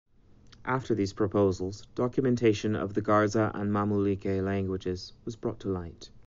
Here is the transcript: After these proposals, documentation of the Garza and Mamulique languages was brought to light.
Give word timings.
After 0.65 0.95
these 0.95 1.13
proposals, 1.13 1.85
documentation 1.93 2.75
of 2.75 2.95
the 2.95 3.01
Garza 3.03 3.51
and 3.53 3.71
Mamulique 3.71 4.41
languages 4.43 5.13
was 5.25 5.35
brought 5.35 5.59
to 5.59 5.69
light. 5.69 6.09